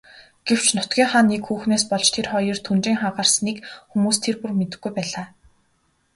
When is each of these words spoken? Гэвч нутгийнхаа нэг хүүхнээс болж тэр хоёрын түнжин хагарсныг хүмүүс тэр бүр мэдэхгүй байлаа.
Гэвч 0.47 0.65
нутгийнхаа 0.75 1.23
нэг 1.29 1.41
хүүхнээс 1.45 1.83
болж 1.91 2.07
тэр 2.15 2.27
хоёрын 2.33 2.63
түнжин 2.67 2.97
хагарсныг 3.01 3.57
хүмүүс 3.91 4.17
тэр 4.23 4.35
бүр 4.41 4.51
мэдэхгүй 4.59 4.91
байлаа. 4.95 5.25